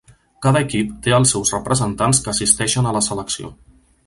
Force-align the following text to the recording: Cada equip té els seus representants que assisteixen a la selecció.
Cada 0.45 0.61
equip 0.63 0.95
té 1.07 1.13
els 1.17 1.33
seus 1.35 1.51
representants 1.57 2.23
que 2.25 2.33
assisteixen 2.35 2.89
a 2.93 2.97
la 2.99 3.07
selecció. 3.11 3.55